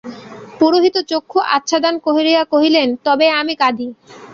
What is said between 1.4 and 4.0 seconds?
আচ্ছাদন করিয়া কহিলেন, তবে আমি কাঁদি।